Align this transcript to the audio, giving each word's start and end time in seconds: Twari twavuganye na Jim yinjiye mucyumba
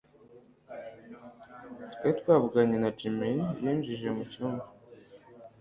Twari 1.93 2.13
twavuganye 2.19 2.75
na 2.79 2.89
Jim 2.97 3.17
yinjiye 3.61 4.09
mucyumba 4.15 4.65